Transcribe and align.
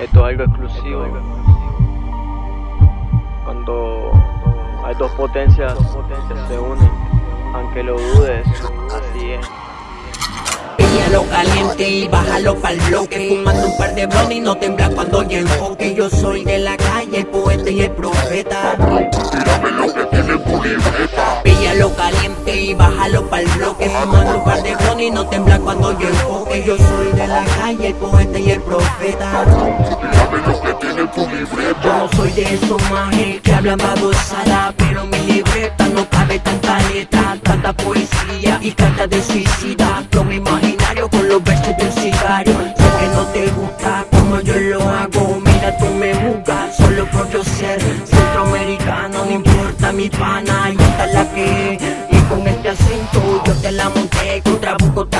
Esto 0.00 0.28
es 0.28 0.32
algo 0.32 0.44
exclusivo. 0.44 1.06
Cuando 3.44 4.10
hay 4.84 4.94
dos 4.96 5.12
potencias 5.12 5.74
que 5.74 6.48
se 6.48 6.58
unen, 6.58 6.90
aunque 7.54 7.82
lo 7.84 7.96
dudes, 7.98 8.44
así 8.92 9.32
es. 9.32 9.46
Píllalo 10.76 11.24
caliente 11.28 11.88
y 11.88 12.08
bájalo 12.08 12.56
pa'l 12.56 12.80
bloque. 12.88 13.28
Fumando 13.28 13.66
un 13.68 13.78
par 13.78 13.94
de 13.94 14.06
blondes 14.06 14.36
y 14.36 14.40
no 14.40 14.56
tembla 14.56 14.90
cuando 14.90 15.22
yo 15.22 15.38
enfoque. 15.38 15.94
Yo 15.94 16.10
soy 16.10 16.44
de 16.44 16.58
la 16.58 16.76
calle, 16.76 17.18
el 17.18 17.26
poeta 17.26 17.70
y 17.70 17.82
el 17.82 17.90
profeta. 17.92 18.76
Píllalo 21.44 21.94
caliente 21.94 22.60
y 22.60 22.74
bájalo 22.74 23.28
pa'l 23.28 23.46
bloque. 23.56 23.88
Fumando 23.90 24.38
un 24.38 24.44
par 24.44 24.62
de 24.62 24.74
blondes 24.74 25.06
y 25.06 25.10
no 25.12 25.26
tembla 25.28 25.58
cuando 25.60 25.98
yo 25.98 26.08
enfoque 26.08 26.23
Yo 26.62 26.78
soy 26.78 27.10
de 27.16 27.26
la 27.26 27.44
calle, 27.44 27.88
el 27.88 27.94
poeta 27.94 28.38
y 28.38 28.50
el 28.52 28.60
profeta. 28.60 29.44
Yo 31.82 31.98
no 31.98 32.08
soy 32.12 32.30
de 32.30 32.42
esos 32.42 32.90
majes 32.90 33.40
que 33.42 33.52
hablan 33.52 33.76
babosada 33.76 34.72
Pero 34.76 35.04
mi 35.06 35.18
libreta 35.18 35.88
no 35.88 36.08
cabe 36.08 36.38
tanta 36.38 36.78
letra, 36.90 37.36
tanta 37.42 37.72
poesía 37.72 38.60
y 38.62 38.70
carta 38.70 39.08
de 39.08 39.20
suicida. 39.20 40.04
Flow 40.12 40.30
imaginario 40.30 41.08
con 41.10 41.28
los 41.28 41.42
versos 41.42 41.76
de 41.76 41.86
un 41.86 41.92
sicario. 41.92 42.54
Sé 42.54 42.88
que 43.00 43.08
no 43.14 43.26
te 43.32 43.46
gusta 43.50 44.06
como 44.12 44.40
yo 44.40 44.54
lo 44.54 44.80
hago. 44.88 45.40
Mira 45.44 45.76
tú 45.78 45.86
me 45.86 46.14
juzgas 46.14 46.76
solo 46.76 47.04
por 47.10 47.28
yo 47.30 47.42
ser 47.42 47.80
centroamericano. 48.04 49.24
No 49.24 49.30
importa 49.32 49.92
mi 49.92 50.08
pana, 50.08 50.70
y 50.70 50.80
esta 50.80 51.06
es 51.06 51.14
la 51.14 51.34
que. 51.34 51.78
Y 52.10 52.18
con 52.28 52.46
este 52.46 52.68
acento 52.68 53.42
yo 53.44 53.52
te 53.54 53.72
la 53.72 53.88
monté. 53.88 54.40
Contra 54.44 54.76
buco 54.78 55.04
te 55.06 55.18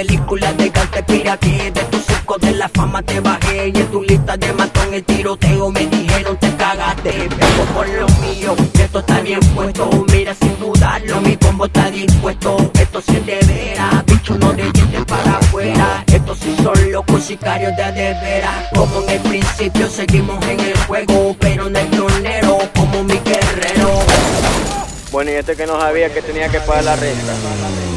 apunté 0.00 0.06
Tu 0.06 0.06
película 0.06 0.52
de 0.52 0.72
arte 0.74 1.02
pirate. 1.02 1.70
De 1.72 1.84
tu 1.90 1.98
circo 1.98 2.36
de 2.38 2.52
la 2.52 2.68
fama 2.68 3.02
te 3.02 3.20
bajé. 3.20 3.68
Y 3.68 3.78
en 3.78 3.86
tu 3.90 4.02
lista 4.02 4.36
de 4.36 4.52
matón 4.52 4.94
el 4.94 5.04
tiroteo 5.04 5.70
Me 5.70 5.86
dijeron 5.86 6.36
te 6.38 6.54
cagaste 6.56 7.10
Vengo 7.10 7.64
por 7.74 7.88
lo 7.88 8.06
mío, 8.20 8.54
esto 8.74 9.00
está 9.00 9.20
bien 9.20 9.40
puesto. 9.54 9.90
Mira 10.12 10.34
sin 10.34 10.58
dudarlo, 10.58 11.20
mi 11.20 11.36
combo 11.36 11.66
está 11.66 11.90
dispuesto. 11.90 12.56
Esto 12.74 13.00
sí 13.00 13.16
es 13.16 13.26
de 13.26 13.38
veras, 13.46 14.04
bicho 14.06 14.36
no 14.38 14.52
de 14.52 14.70
dientes 14.72 15.04
para 15.06 15.38
afuera. 15.38 16.04
Estos 16.06 16.38
sí 16.38 16.56
son 16.62 16.92
locos 16.92 17.24
sicarios 17.24 17.76
de 17.76 17.92
de 17.92 18.14
veras. 18.20 18.68
Como 18.74 19.02
en 19.02 19.10
el 19.10 19.20
principio 19.20 19.88
seguimos 19.88 20.44
en 20.46 20.60
el 20.60 20.76
juego 20.86 21.36
Pero 21.38 21.64
como 21.64 21.70
mi 21.70 21.96
guerrero 21.96 22.58
Bueno, 25.20 25.32
y 25.32 25.34
este 25.34 25.54
que 25.54 25.66
no 25.66 25.78
sabía 25.78 26.10
que 26.10 26.22
tenía 26.22 26.48
que 26.48 26.60
pagar 26.60 26.82
la 26.82 26.96
renta. 26.96 27.34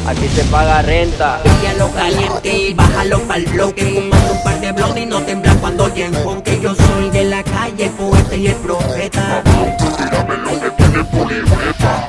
Aquí 0.06 0.28
se 0.28 0.44
paga 0.44 0.82
renta. 0.82 1.40
Píllalo 1.42 1.90
caliente 1.92 2.54
y 2.54 2.74
bájalo 2.74 3.20
pa'l 3.20 3.46
bloque 3.46 3.82
Fumando 3.82 4.32
un 4.34 4.44
par 4.44 4.60
de 4.60 4.72
blondes 4.72 5.02
y 5.04 5.06
no 5.06 5.22
tembla 5.22 5.54
cuando 5.54 5.94
yo 5.94 6.04
enfoque 6.04 6.60
Yo 6.60 6.74
soy 6.74 7.08
de 7.08 7.24
la 7.24 7.42
calle, 7.42 7.90
poeta 7.96 8.36
y 8.36 8.48
el 8.48 8.54
profeta 8.56 9.42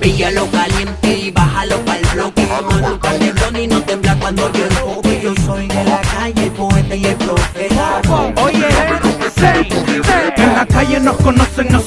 Píllalo 0.01 0.51
caliente 0.51 0.94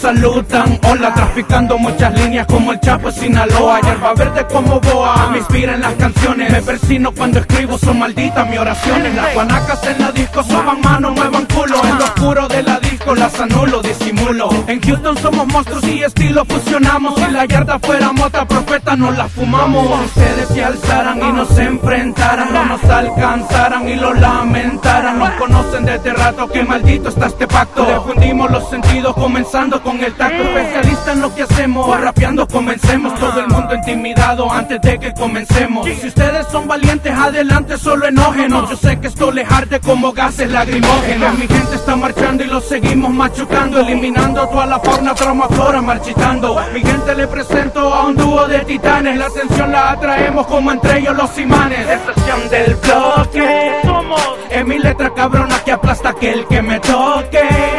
saludan. 0.09 0.81
Hola, 0.91 1.12
traficando 1.12 1.77
muchas 1.77 2.19
líneas 2.19 2.47
como 2.47 2.73
el 2.73 2.81
Chapo 2.81 3.11
de 3.11 3.20
Sinaloa. 3.20 3.81
Hierba 3.81 4.15
verde 4.15 4.47
como 4.50 4.81
boa, 4.81 5.28
me 5.31 5.39
inspiran 5.39 5.81
las 5.81 5.95
canciones. 5.95 6.50
Me 6.50 6.62
persino 6.62 7.12
cuando 7.12 7.41
escribo, 7.41 7.77
son 7.78 7.98
malditas 7.98 8.48
mis 8.48 8.59
oraciones. 8.59 9.15
Las 9.15 9.34
guanacas 9.34 9.84
en 9.87 9.98
la 9.98 10.12
disco 10.12 10.42
soban 10.42 10.81
mano, 10.81 11.11
muevan 11.11 11.45
culo. 11.47 11.77
En 11.84 11.98
lo 11.98 12.05
oscuro 12.05 12.48
de 12.48 12.62
la 12.62 12.81
disco 12.81 13.15
las 13.15 13.39
anulo, 13.39 13.83
disimulo. 13.83 14.48
En 14.67 14.81
Houston 14.81 15.17
somos 15.19 15.47
monstruos 15.47 15.84
y 15.84 16.03
estilo 16.03 16.45
fusionamos. 16.47 17.15
Si 17.17 17.31
la 17.31 17.45
yarda 17.45 17.78
fuera 17.78 18.11
mota, 18.12 18.47
profeta 18.47 18.97
nos 18.97 19.16
la 19.16 19.28
fumamos. 19.28 20.00
Si 20.00 20.21
ustedes 20.21 20.49
se 20.49 20.65
alzaran 20.65 21.19
y 21.19 21.33
nos 21.33 21.59
enfrentaran, 21.59 22.53
no 22.53 22.65
nos 22.65 22.84
alcanzaran 22.84 23.87
y 23.88 23.97
lo 23.97 24.15
lamentaran. 24.15 25.19
Nos 25.19 25.31
conocen 25.33 25.84
desde 25.84 26.15
rato 26.15 26.49
que 26.49 26.62
maldito 26.62 27.10
está 27.10 27.27
este 27.27 27.47
pacto. 27.47 27.84
Defundimos 27.84 28.50
los 28.50 28.71
sentidos 28.71 29.15
comenzando 29.15 29.83
con 29.83 29.97
el 30.04 30.14
tacto. 30.14 30.42
Especialista 30.42 31.12
en 31.12 31.20
lo 31.20 31.34
que 31.34 31.42
hacemos, 31.42 32.00
rapeando 32.00 32.47
comencemos. 32.47 33.14
Todo 33.19 33.41
el 33.41 33.48
mundo 33.48 33.75
intimidado 33.75 34.50
antes 34.50 34.81
de 34.81 34.98
que 34.98 35.12
comencemos. 35.14 35.86
Si 35.86 36.09
ustedes 36.09 36.47
son 36.48 36.66
valientes, 36.69 37.12
adelante, 37.12 37.78
solo 37.78 38.06
enógenos. 38.06 38.70
Yo 38.70 38.76
sé 38.76 38.98
que 39.00 39.09
esto 39.09 39.31
les 39.31 39.50
arde 39.50 39.81
como 39.81 40.12
gases 40.12 40.50
lacrimógenos. 40.50 41.38
Mi 41.38 41.47
gente 41.47 41.75
está 41.75 41.97
marchando 41.97 42.44
y 42.44 42.47
lo 42.47 42.60
seguimos 42.60 43.10
machucando. 43.10 43.81
Eliminando 43.81 44.47
toda 44.48 44.66
la 44.66 44.81
fauna, 44.81 45.14
trauma, 45.14 45.48
flora, 45.48 45.81
marchitando. 45.82 46.60
Mi 46.72 46.80
gente 46.80 47.15
le 47.15 47.26
presento 47.26 47.92
a 47.92 48.06
un 48.06 48.16
dúo 48.16 48.47
de 48.47 48.60
titanes. 48.60 49.16
La 49.16 49.26
atención 49.26 49.72
la 49.72 49.92
atraemos 49.92 50.47
como 50.47 50.72
entre 50.72 50.98
ellos 50.98 51.16
los 51.16 51.38
imanes. 51.38 51.88
Estación 51.88 52.48
del 52.50 52.75
bloque. 52.76 53.80
Somos 53.84 54.38
en 54.50 54.69
mi 54.69 54.78
letra 54.78 55.12
cabrona 55.15 55.59
que 55.65 55.72
aplasta 55.72 56.10
aquel 56.10 56.47
que 56.47 56.62
me 56.62 56.80
toque. 56.80 57.78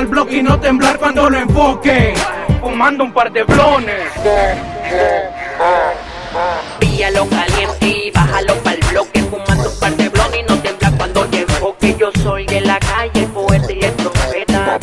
Pa'l 0.00 0.08
bloque 0.08 0.36
y 0.38 0.42
no 0.42 0.58
temblar 0.58 0.98
cuando 0.98 1.28
lo 1.28 1.36
enfoque. 1.36 2.14
Fumando 2.62 3.04
un 3.04 3.12
par 3.12 3.30
de 3.30 3.42
blones. 3.42 4.10
Píllalo 6.78 7.28
caliente 7.28 7.86
y 7.86 8.10
bájalo 8.10 8.54
pa'l 8.62 8.80
bloque 8.90 9.22
Fumando 9.24 9.68
un 9.68 9.78
par 9.78 9.92
de 9.96 10.08
blondes 10.08 10.40
y 10.40 10.42
no 10.44 10.58
tembla 10.60 10.90
cuando 10.96 11.30
yo 11.30 11.40
enfoque 11.40 11.96
Yo 11.98 12.10
soy 12.22 12.46
de 12.46 12.62
la 12.62 12.78
calle, 12.78 13.10
el 13.14 13.26
poeta 13.26 13.72
y 13.72 13.80
el 13.80 13.92
profeta 13.92 14.78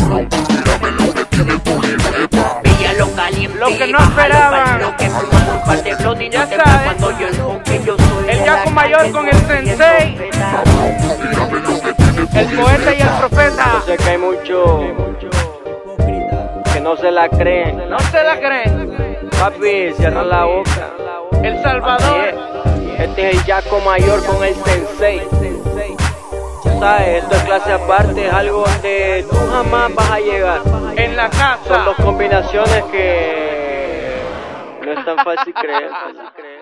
Píllalo 2.61 3.11
caliente 3.15 3.57
Lo 3.57 3.67
que 3.69 3.87
no 3.87 3.97
bájalo 3.97 4.66
El 12.37 12.55
poeta 12.59 12.93
y 12.93 13.01
el 13.01 13.09
profeta. 13.19 13.71
Yo 13.73 13.81
sé 13.81 13.97
que 13.97 14.09
hay 14.09 14.17
muchos 14.17 14.81
que 16.73 16.79
no 16.81 16.95
se 16.97 17.11
la 17.11 17.29
creen. 17.29 17.89
No 17.89 17.99
se 17.99 18.23
la 18.23 18.39
creen. 18.39 19.29
Papi, 19.39 19.93
cierra 19.93 20.23
la 20.23 20.45
boca. 20.45 20.89
El 21.43 21.61
Salvador. 21.61 22.27
es. 22.27 22.35
Este 22.99 23.29
es 23.29 23.35
el 23.37 23.45
Yaco 23.45 23.79
Mayor 23.81 24.25
con 24.25 24.43
el 24.43 24.55
Sensei. 24.55 25.21
¿Sabes? 26.79 27.23
Esto 27.23 27.35
es 27.35 27.43
clase 27.43 27.73
aparte, 27.73 28.27
es 28.27 28.33
algo 28.33 28.59
donde 28.67 29.25
tú 29.29 29.35
jamás 29.51 29.95
vas 29.95 30.11
a 30.11 30.19
llegar. 30.19 30.61
En 30.95 31.15
la 31.17 31.31
Son 31.31 31.39
casa. 31.39 31.83
dos 31.85 31.95
combinaciones 31.97 32.83
que 32.91 34.21
no 34.85 34.91
es 34.91 35.05
tan 35.05 35.17
fácil 35.17 35.53
creer. 35.55 35.89
fácil 35.89 36.29
creer. 36.35 36.56